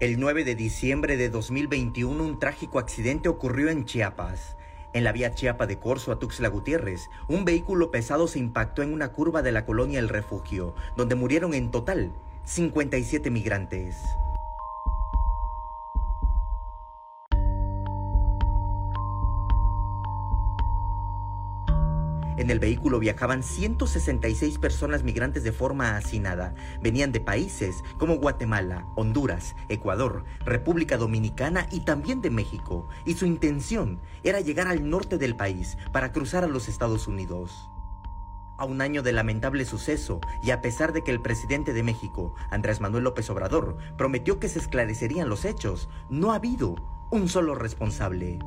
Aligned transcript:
El 0.00 0.18
9 0.18 0.44
de 0.44 0.54
diciembre 0.54 1.18
de 1.18 1.28
2021 1.28 2.24
un 2.24 2.38
trágico 2.38 2.78
accidente 2.78 3.28
ocurrió 3.28 3.68
en 3.68 3.84
Chiapas. 3.84 4.56
En 4.94 5.04
la 5.04 5.12
vía 5.12 5.34
Chiapa 5.34 5.66
de 5.66 5.78
Corzo 5.78 6.10
a 6.10 6.18
Tuxtla 6.18 6.48
Gutiérrez, 6.48 7.10
un 7.28 7.44
vehículo 7.44 7.90
pesado 7.90 8.26
se 8.26 8.38
impactó 8.38 8.82
en 8.82 8.94
una 8.94 9.12
curva 9.12 9.42
de 9.42 9.52
la 9.52 9.66
colonia 9.66 9.98
El 9.98 10.08
Refugio, 10.08 10.74
donde 10.96 11.16
murieron 11.16 11.52
en 11.52 11.70
total 11.70 12.14
57 12.44 13.30
migrantes. 13.30 13.94
En 22.40 22.48
el 22.48 22.58
vehículo 22.58 22.98
viajaban 22.98 23.42
166 23.42 24.56
personas 24.56 25.02
migrantes 25.04 25.44
de 25.44 25.52
forma 25.52 25.98
hacinada. 25.98 26.54
Venían 26.80 27.12
de 27.12 27.20
países 27.20 27.84
como 27.98 28.16
Guatemala, 28.16 28.86
Honduras, 28.96 29.54
Ecuador, 29.68 30.24
República 30.46 30.96
Dominicana 30.96 31.68
y 31.70 31.80
también 31.80 32.22
de 32.22 32.30
México. 32.30 32.88
Y 33.04 33.12
su 33.12 33.26
intención 33.26 34.00
era 34.22 34.40
llegar 34.40 34.68
al 34.68 34.88
norte 34.88 35.18
del 35.18 35.36
país 35.36 35.76
para 35.92 36.12
cruzar 36.12 36.42
a 36.42 36.46
los 36.48 36.66
Estados 36.70 37.08
Unidos. 37.08 37.68
A 38.56 38.64
un 38.64 38.80
año 38.80 39.02
del 39.02 39.16
lamentable 39.16 39.66
suceso, 39.66 40.22
y 40.42 40.52
a 40.52 40.62
pesar 40.62 40.94
de 40.94 41.04
que 41.04 41.10
el 41.10 41.20
presidente 41.20 41.74
de 41.74 41.82
México, 41.82 42.34
Andrés 42.50 42.80
Manuel 42.80 43.04
López 43.04 43.28
Obrador, 43.28 43.76
prometió 43.98 44.40
que 44.40 44.48
se 44.48 44.60
esclarecerían 44.60 45.28
los 45.28 45.44
hechos, 45.44 45.90
no 46.08 46.32
ha 46.32 46.36
habido 46.36 46.74
un 47.10 47.28
solo 47.28 47.54
responsable. 47.54 48.38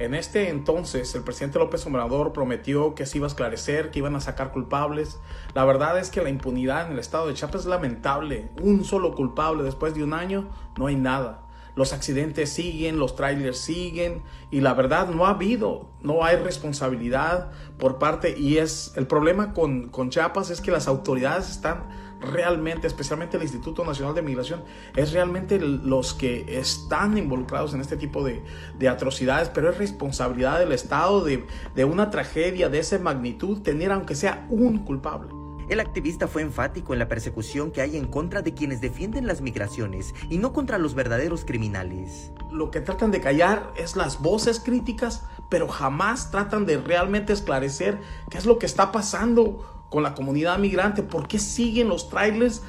En 0.00 0.14
este 0.14 0.48
entonces, 0.48 1.14
el 1.14 1.22
presidente 1.24 1.58
López 1.58 1.86
Obrador 1.86 2.32
prometió 2.32 2.94
que 2.94 3.04
se 3.04 3.18
iba 3.18 3.26
a 3.26 3.28
esclarecer, 3.28 3.90
que 3.90 3.98
iban 3.98 4.16
a 4.16 4.20
sacar 4.20 4.50
culpables. 4.50 5.20
La 5.52 5.66
verdad 5.66 5.98
es 5.98 6.08
que 6.08 6.22
la 6.22 6.30
impunidad 6.30 6.86
en 6.86 6.94
el 6.94 6.98
estado 6.98 7.26
de 7.28 7.34
Chiapas 7.34 7.60
es 7.60 7.66
lamentable. 7.66 8.48
Un 8.62 8.86
solo 8.86 9.14
culpable 9.14 9.62
después 9.62 9.92
de 9.94 10.02
un 10.02 10.14
año, 10.14 10.48
no 10.78 10.86
hay 10.86 10.96
nada. 10.96 11.42
Los 11.76 11.92
accidentes 11.92 12.50
siguen, 12.50 12.98
los 12.98 13.16
trailers 13.16 13.58
siguen 13.58 14.22
y 14.50 14.60
la 14.60 14.74
verdad 14.74 15.08
no 15.08 15.26
ha 15.26 15.30
habido, 15.30 15.88
no 16.02 16.24
hay 16.24 16.36
responsabilidad 16.36 17.52
por 17.78 17.98
parte 17.98 18.38
y 18.38 18.58
es 18.58 18.92
el 18.96 19.06
problema 19.06 19.52
con, 19.52 19.88
con 19.88 20.10
Chiapas 20.10 20.50
es 20.50 20.60
que 20.60 20.70
las 20.70 20.88
autoridades 20.88 21.50
están 21.50 22.10
realmente, 22.20 22.86
especialmente 22.86 23.36
el 23.36 23.42
Instituto 23.42 23.84
Nacional 23.84 24.14
de 24.14 24.22
Migración, 24.22 24.62
es 24.94 25.12
realmente 25.12 25.58
los 25.58 26.14
que 26.14 26.58
están 26.58 27.16
involucrados 27.16 27.74
en 27.74 27.80
este 27.80 27.96
tipo 27.96 28.24
de, 28.24 28.42
atrocidades, 28.88 29.48
pero 29.48 29.70
es 29.70 29.78
responsabilidad 29.78 30.58
del 30.58 30.72
Estado 30.72 31.24
de, 31.24 31.46
de 31.74 31.84
una 31.84 32.10
tragedia 32.10 32.68
de 32.68 32.80
esa 32.80 32.98
magnitud 32.98 33.62
tener 33.62 33.92
aunque 33.92 34.14
sea 34.14 34.46
un 34.50 34.84
culpable. 34.84 35.39
El 35.70 35.78
activista 35.78 36.26
fue 36.26 36.42
enfático 36.42 36.92
en 36.92 36.98
la 36.98 37.06
persecución 37.06 37.70
que 37.70 37.80
hay 37.80 37.96
en 37.96 38.08
contra 38.08 38.42
de 38.42 38.54
quienes 38.54 38.80
defienden 38.80 39.28
las 39.28 39.40
migraciones 39.40 40.16
y 40.28 40.38
no 40.38 40.52
contra 40.52 40.78
los 40.78 40.96
verdaderos 40.96 41.44
criminales. 41.44 42.32
Lo 42.50 42.72
que 42.72 42.80
tratan 42.80 43.12
de 43.12 43.20
callar 43.20 43.72
es 43.76 43.94
las 43.94 44.20
voces 44.20 44.58
críticas, 44.58 45.22
pero 45.48 45.68
jamás 45.68 46.32
tratan 46.32 46.66
de 46.66 46.78
realmente 46.78 47.32
esclarecer 47.32 48.00
qué 48.28 48.38
es 48.38 48.46
lo 48.46 48.58
que 48.58 48.66
está 48.66 48.90
pasando 48.90 49.84
con 49.90 50.02
la 50.02 50.14
comunidad 50.14 50.58
migrante? 50.58 51.04
¿Por 51.04 51.28
qué 51.28 51.38
siguen 51.38 51.88
los 51.88 52.08
trailers 52.08 52.62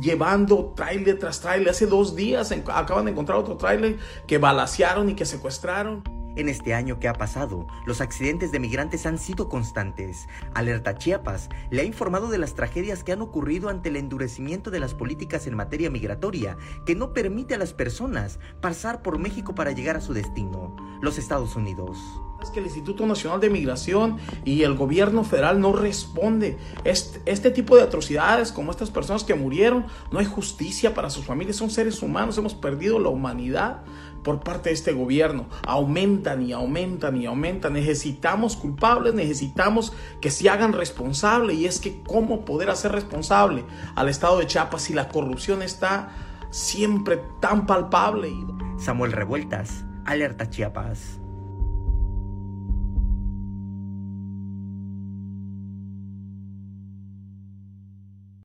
llevando 0.00 0.72
trailer 0.74 1.18
tras 1.18 1.42
trailer? 1.42 1.68
Hace 1.68 1.86
dos 1.86 2.16
días 2.16 2.50
acaban 2.52 3.04
de 3.04 3.10
encontrar 3.10 3.38
otro 3.38 3.58
trailer 3.58 3.98
que 4.26 4.38
balacearon 4.38 5.10
y 5.10 5.14
que 5.14 5.26
secuestraron. 5.26 6.17
En 6.38 6.48
este 6.48 6.72
año 6.72 7.00
que 7.00 7.08
ha 7.08 7.14
pasado, 7.14 7.66
los 7.84 8.00
accidentes 8.00 8.52
de 8.52 8.60
migrantes 8.60 9.06
han 9.06 9.18
sido 9.18 9.48
constantes. 9.48 10.28
Alerta 10.54 10.96
Chiapas 10.96 11.48
le 11.72 11.80
ha 11.80 11.84
informado 11.84 12.28
de 12.28 12.38
las 12.38 12.54
tragedias 12.54 13.02
que 13.02 13.10
han 13.10 13.22
ocurrido 13.22 13.68
ante 13.68 13.88
el 13.88 13.96
endurecimiento 13.96 14.70
de 14.70 14.78
las 14.78 14.94
políticas 14.94 15.48
en 15.48 15.56
materia 15.56 15.90
migratoria, 15.90 16.56
que 16.86 16.94
no 16.94 17.12
permite 17.12 17.56
a 17.56 17.58
las 17.58 17.72
personas 17.72 18.38
pasar 18.60 19.02
por 19.02 19.18
México 19.18 19.56
para 19.56 19.72
llegar 19.72 19.96
a 19.96 20.00
su 20.00 20.14
destino, 20.14 20.76
los 21.02 21.18
Estados 21.18 21.56
Unidos. 21.56 21.98
Es 22.40 22.50
que 22.50 22.60
el 22.60 22.66
Instituto 22.66 23.04
Nacional 23.04 23.40
de 23.40 23.50
Migración 23.50 24.18
y 24.44 24.62
el 24.62 24.76
gobierno 24.76 25.24
federal 25.24 25.58
no 25.58 25.72
responde. 25.72 26.56
Este, 26.84 27.20
este, 27.26 27.50
tipo 27.50 27.76
de 27.76 27.82
atrocidades, 27.82 28.52
como 28.52 28.70
estas 28.70 28.92
personas 28.92 29.24
que 29.24 29.34
murieron, 29.34 29.86
no 30.12 30.20
hay 30.20 30.24
justicia 30.24 30.94
para 30.94 31.10
sus 31.10 31.24
familias, 31.24 31.56
son 31.56 31.68
seres 31.68 32.00
humanos, 32.00 32.38
hemos 32.38 32.54
perdido 32.54 33.00
la 33.00 33.08
humanidad 33.08 33.82
por 34.22 34.40
parte 34.40 34.70
de 34.70 34.74
este 34.74 34.92
gobierno. 34.92 35.46
Aumentan 35.66 36.42
y 36.42 36.52
aumentan 36.52 37.16
y 37.16 37.26
aumentan. 37.26 37.74
Necesitamos 37.74 38.56
culpables, 38.56 39.14
necesitamos 39.14 39.92
que 40.20 40.30
se 40.30 40.48
hagan 40.48 40.72
responsables. 40.72 41.56
Y 41.56 41.66
es 41.66 41.80
que 41.80 42.02
cómo 42.02 42.44
poder 42.44 42.70
hacer 42.70 42.92
responsable 42.92 43.64
al 43.94 44.08
Estado 44.08 44.38
de 44.38 44.46
Chiapas 44.46 44.82
si 44.82 44.94
la 44.94 45.08
corrupción 45.08 45.62
está 45.62 46.10
siempre 46.50 47.20
tan 47.40 47.66
palpable. 47.66 48.32
Samuel 48.78 49.12
Revueltas, 49.12 49.84
Alerta 50.04 50.48
Chiapas. 50.48 51.20